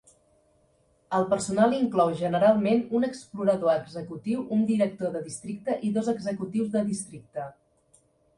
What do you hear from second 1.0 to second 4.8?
El personal inclou generalment un explorador executiu, un